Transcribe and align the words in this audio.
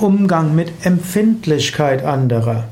Umgang 0.00 0.54
mit 0.54 0.72
Empfindlichkeit 0.84 2.04
anderer. 2.04 2.64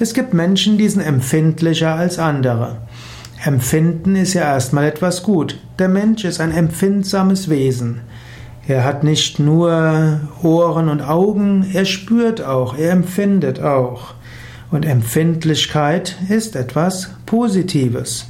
Es 0.00 0.14
gibt 0.14 0.34
Menschen, 0.34 0.78
die 0.78 0.88
sind 0.88 1.02
empfindlicher 1.02 1.94
als 1.94 2.18
andere. 2.18 2.78
Empfinden 3.44 4.16
ist 4.16 4.34
ja 4.34 4.42
erstmal 4.42 4.86
etwas 4.86 5.22
gut. 5.22 5.58
Der 5.78 5.88
Mensch 5.88 6.24
ist 6.24 6.40
ein 6.40 6.50
empfindsames 6.50 7.50
Wesen. 7.50 8.00
Er 8.66 8.84
hat 8.84 9.04
nicht 9.04 9.38
nur 9.38 10.20
Ohren 10.42 10.88
und 10.88 11.02
Augen, 11.02 11.66
er 11.74 11.84
spürt 11.84 12.42
auch, 12.42 12.78
er 12.78 12.92
empfindet 12.92 13.60
auch. 13.60 14.14
Und 14.70 14.86
Empfindlichkeit 14.86 16.16
ist 16.30 16.56
etwas 16.56 17.10
Positives. 17.26 18.26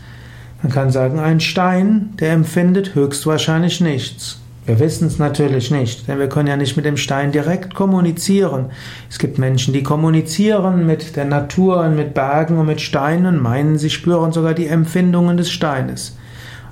Man 0.62 0.72
kann 0.72 0.90
sagen, 0.90 1.20
ein 1.20 1.40
Stein, 1.40 2.10
der 2.18 2.32
empfindet 2.32 2.94
höchstwahrscheinlich 2.94 3.80
nichts. 3.80 4.40
Wir 4.66 4.80
wissen 4.80 5.08
es 5.08 5.18
natürlich 5.18 5.70
nicht, 5.70 6.08
denn 6.08 6.18
wir 6.18 6.28
können 6.28 6.48
ja 6.48 6.56
nicht 6.56 6.76
mit 6.76 6.86
dem 6.86 6.96
Stein 6.96 7.32
direkt 7.32 7.74
kommunizieren. 7.74 8.70
Es 9.10 9.18
gibt 9.18 9.38
Menschen, 9.38 9.74
die 9.74 9.82
kommunizieren 9.82 10.86
mit 10.86 11.16
der 11.16 11.26
Natur 11.26 11.80
und 11.80 11.96
mit 11.96 12.14
Bergen 12.14 12.58
und 12.58 12.66
mit 12.66 12.80
Steinen 12.80 13.26
und 13.26 13.42
meinen, 13.42 13.76
sie 13.76 13.90
spüren 13.90 14.32
sogar 14.32 14.54
die 14.54 14.66
Empfindungen 14.66 15.36
des 15.36 15.50
Steines. 15.50 16.16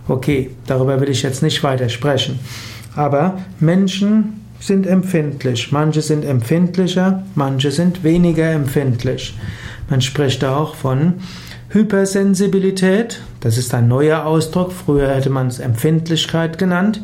Okay, 0.08 0.50
darüber 0.66 1.00
will 1.00 1.10
ich 1.10 1.22
jetzt 1.22 1.42
nicht 1.42 1.62
weiter 1.62 1.90
sprechen. 1.90 2.40
Aber 2.96 3.38
Menschen 3.60 4.40
sind 4.58 4.86
empfindlich. 4.86 5.70
Manche 5.70 6.00
sind 6.00 6.24
empfindlicher, 6.24 7.24
manche 7.34 7.70
sind 7.70 8.04
weniger 8.04 8.50
empfindlich. 8.52 9.36
Man 9.90 10.00
spricht 10.00 10.44
auch 10.44 10.76
von 10.76 11.14
Hypersensibilität. 11.68 13.20
Das 13.40 13.58
ist 13.58 13.74
ein 13.74 13.88
neuer 13.88 14.24
Ausdruck. 14.24 14.72
Früher 14.72 15.08
hätte 15.08 15.30
man 15.30 15.48
es 15.48 15.58
Empfindlichkeit 15.58 16.58
genannt. 16.58 17.02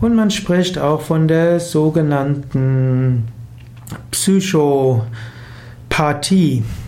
Und 0.00 0.14
man 0.14 0.30
spricht 0.30 0.78
auch 0.78 1.00
von 1.00 1.26
der 1.26 1.58
sogenannten 1.60 3.28
Psychopathie. 4.10 5.04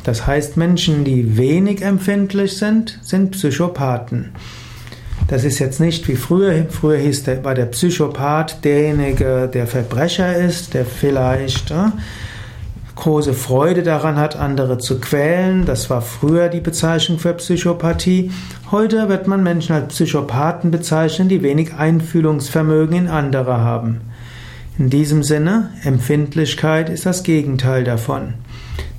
Das 0.04 0.26
heißt, 0.26 0.56
Menschen, 0.56 1.04
die 1.04 1.36
wenig 1.36 1.82
empfindlich 1.82 2.56
sind, 2.56 2.98
sind 3.02 3.30
Psychopathen. 3.32 4.32
Das 5.28 5.44
ist 5.44 5.58
jetzt 5.58 5.80
nicht 5.80 6.08
wie 6.08 6.16
früher. 6.16 6.66
Früher 6.70 6.98
hieß 6.98 7.24
der, 7.24 7.44
war 7.44 7.54
der 7.54 7.66
Psychopath 7.66 8.64
derjenige, 8.64 9.50
der 9.52 9.66
Verbrecher 9.66 10.36
ist, 10.36 10.74
der 10.74 10.86
vielleicht 10.86 11.70
äh, 11.70 11.90
große 12.98 13.32
Freude 13.32 13.82
daran 13.82 14.16
hat, 14.16 14.36
andere 14.36 14.78
zu 14.78 15.00
quälen. 15.00 15.64
Das 15.64 15.88
war 15.88 16.02
früher 16.02 16.48
die 16.48 16.60
Bezeichnung 16.60 17.18
für 17.18 17.32
Psychopathie. 17.34 18.30
Heute 18.70 19.08
wird 19.08 19.26
man 19.26 19.42
Menschen 19.42 19.74
als 19.74 19.94
Psychopathen 19.94 20.70
bezeichnen, 20.70 21.28
die 21.28 21.42
wenig 21.42 21.74
Einfühlungsvermögen 21.74 22.96
in 22.96 23.08
andere 23.08 23.58
haben. 23.60 24.00
In 24.78 24.90
diesem 24.90 25.22
Sinne, 25.22 25.70
Empfindlichkeit 25.84 26.90
ist 26.90 27.06
das 27.06 27.22
Gegenteil 27.22 27.84
davon. 27.84 28.34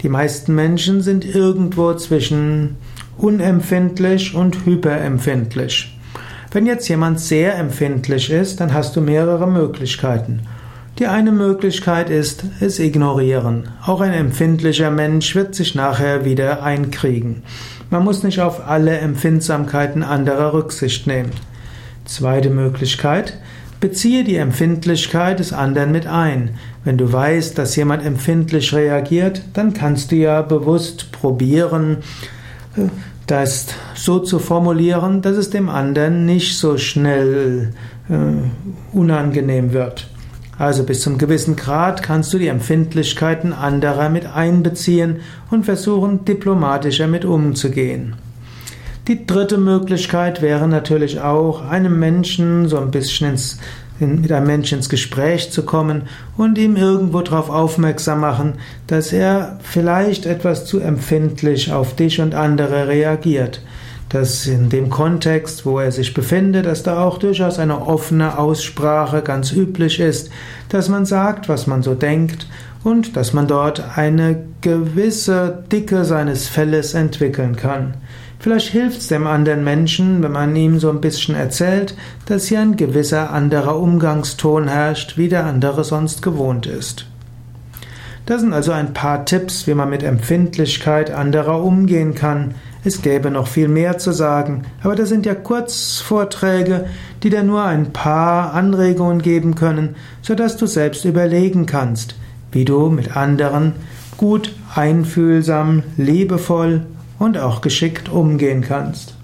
Die 0.02 0.09
meisten 0.09 0.56
Menschen 0.56 1.02
sind 1.02 1.25
irgendwo 1.25 1.94
zwischen 1.94 2.78
unempfindlich 3.17 4.34
und 4.34 4.66
hyperempfindlich. 4.66 5.97
Wenn 6.52 6.66
jetzt 6.66 6.88
jemand 6.88 7.19
sehr 7.19 7.58
empfindlich 7.58 8.31
ist, 8.31 8.59
dann 8.59 8.73
hast 8.73 8.95
du 8.95 9.02
mehrere 9.02 9.47
Möglichkeiten. 9.47 10.41
Die 11.00 11.08
eine 11.08 11.31
Möglichkeit 11.31 12.09
ist, 12.09 12.44
es 12.59 12.78
ignorieren. 12.78 13.69
Auch 13.86 14.02
ein 14.02 14.11
empfindlicher 14.11 14.92
Mensch 14.92 15.33
wird 15.33 15.56
sich 15.56 15.73
nachher 15.73 16.25
wieder 16.25 16.61
einkriegen. 16.61 17.44
Man 17.89 18.03
muss 18.03 18.22
nicht 18.23 18.41
auf 18.41 18.67
alle 18.67 18.97
Empfindsamkeiten 18.97 20.03
anderer 20.03 20.52
Rücksicht 20.52 21.08
nehmen. 21.08 21.31
Zweite 22.03 22.50
Möglichkeit, 22.50 23.39
beziehe 23.80 24.25
die 24.25 24.36
Empfindlichkeit 24.36 25.39
des 25.39 25.53
anderen 25.53 25.94
mit 25.94 26.06
ein. 26.06 26.56
Wenn 26.83 26.97
du 26.97 27.13
weißt, 27.13 27.58
dass 27.58 27.78
jemand 27.78 28.06
empfindlich 28.06 28.73
reagiert, 28.73 29.44
dann 29.53 29.73
kannst 29.73 30.11
du 30.11 30.17
ja 30.17 30.41
bewusst 30.41 31.13
probieren, 31.13 32.00
das 33.25 33.67
so 33.95 34.19
zu 34.19 34.38
formulieren, 34.38 35.22
dass 35.22 35.38
es 35.38 35.50
dem 35.50 35.69
anderen 35.69 36.25
nicht 36.25 36.57
so 36.57 36.78
schnell 36.78 37.72
äh, 38.09 38.95
unangenehm 38.97 39.72
wird. 39.72 40.09
Also 40.59 40.84
bis 40.84 41.00
zum 41.00 41.18
gewissen 41.18 41.56
Grad 41.56 42.03
kannst 42.03 42.34
du 42.34 42.38
die 42.38 42.50
Empfindlichkeiten 42.50 43.53
anderer 43.53 44.09
mit 44.09 44.25
einbeziehen 44.25 45.22
und 45.50 45.64
versuchen, 45.64 46.25
diplomatischer 46.25 47.08
mit 47.08 47.24
umzugehen. 47.24 48.16
Die 49.08 49.25
dritte 49.25 49.58
Möglichkeit 49.58 50.42
wäre 50.42 50.68
natürlich 50.68 51.22
auch, 51.22 51.66
einem 51.68 51.98
Menschen 51.98 52.68
so 52.68 52.78
ein 52.78 52.92
bisschen 52.92 53.30
ins, 53.30 53.58
mit 54.00 54.31
einem 54.34 54.48
Menschen 54.48 54.80
ins 54.80 54.90
Gespräch 54.90 55.50
zu 55.50 55.64
kommen 55.64 56.03
und 56.36 56.58
ihm 56.58 56.75
irgendwo 56.75 57.22
darauf 57.22 57.50
aufmerksam 57.50 58.19
machen, 58.19 58.56
dass 58.86 59.14
er 59.14 59.59
vielleicht 59.64 60.25
etwas 60.25 60.66
zu 60.66 60.81
empfindlich 60.81 61.72
auf 61.72 61.96
dich 61.96 62.19
und 62.19 62.36
andere 62.36 62.90
reagiert 62.90 63.62
dass 64.09 64.47
in 64.47 64.70
dem 64.70 64.90
Kontext, 64.90 65.66
wo 65.66 65.80
er 65.80 65.92
sich 65.92 66.14
befindet, 66.14 66.66
dass 66.66 66.84
da 66.84 67.03
auch 67.03 67.20
durchaus 67.20 67.59
eine 67.59 67.86
offene 67.86 68.38
Aussprache 68.38 69.22
ganz 69.22 69.52
üblich 69.52 70.00
ist, 70.00 70.31
dass 70.70 70.90
man 70.90 71.06
sagt, 71.06 71.47
was 71.47 71.68
man 71.68 71.84
so 71.84 71.94
denkt 71.94 72.48
und 72.84 73.16
dass 73.16 73.34
man 73.34 73.48
dort 73.48 73.98
eine 73.98 74.44
gewisse 74.62 75.64
Dicke 75.72 76.06
seines 76.06 76.48
Felles 76.48 76.94
entwickeln 76.94 77.56
kann. 77.56 77.94
Vielleicht 78.40 78.69
hilft 78.69 79.00
es 79.02 79.08
dem 79.09 79.28
anderen 79.28 79.66
Menschen, 79.66 80.24
wenn 80.24 80.31
man 80.31 80.56
ihm 80.56 80.80
so 80.80 80.90
ein 80.90 81.02
bisschen 81.02 81.36
erzählt, 81.36 81.94
dass 82.25 82.48
hier 82.48 82.62
ein 82.62 82.78
gewisser 82.78 83.31
anderer 83.31 83.78
Umgangston 83.78 84.69
herrscht, 84.69 85.18
wie 85.18 85.28
der 85.28 85.46
andere 85.46 85.84
sonst 85.84 86.22
gewohnt 86.22 86.66
ist. 86.66 87.06
Das 88.25 88.42
sind 88.42 88.53
also 88.53 88.72
ein 88.72 88.94
paar 88.94 89.25
Tipps, 89.25 89.68
wie 89.68 89.74
man 89.74 89.90
mit 89.90 90.03
Empfindlichkeit 90.03 91.12
anderer 91.12 91.62
umgehen 91.62 92.16
kann. 92.16 92.56
Es 92.84 93.01
gäbe 93.01 93.29
noch 93.29 93.47
viel 93.47 93.67
mehr 93.67 93.97
zu 93.97 94.12
sagen, 94.13 94.63
aber 94.81 94.95
das 94.95 95.09
sind 95.09 95.25
ja 95.25 95.35
Kurzvorträge, 95.35 96.85
die 97.22 97.29
dir 97.29 97.44
nur 97.44 97.63
ein 97.63 97.91
paar 97.91 98.53
Anregungen 98.53 99.22
geben 99.22 99.56
können, 99.56 99.95
sodass 100.22 100.56
du 100.56 100.66
selbst 100.66 101.03
überlegen 101.03 101.66
kannst, 101.66 102.16
wie 102.53 102.63
du 102.63 102.89
mit 102.89 103.18
anderen 103.18 103.73
gut, 104.16 104.53
einfühlsam, 104.73 105.84
liebevoll 105.97 106.85
und 107.19 107.38
auch 107.38 107.62
geschickt 107.62 108.09
umgehen 108.09 108.62
kannst. 108.62 109.19